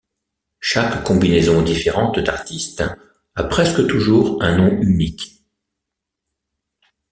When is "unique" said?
4.81-5.45